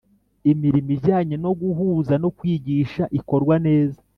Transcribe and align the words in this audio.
Imirimo 0.51 0.91
ijyanye 0.97 1.35
no 1.43 1.51
guhuza 1.61 2.13
no 2.23 2.29
kwigisha 2.37 3.03
ikorwa 3.19 3.55
neza 3.65 3.99